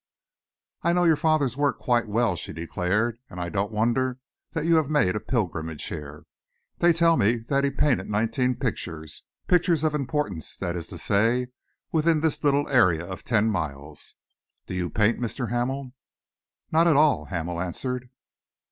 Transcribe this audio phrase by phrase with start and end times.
[0.81, 4.17] "I know your father's work quite well," she declared, "and I don't wonder
[4.53, 6.25] that you have made a pilgrimage here.
[6.79, 11.49] They tell me that he painted nineteen pictures pictures of importance, that is to say
[11.91, 14.15] within this little area of ten miles.
[14.65, 15.51] Do you paint, Mr.
[15.51, 15.91] Hamel?"
[16.71, 18.09] "Not at all," Hamel answered.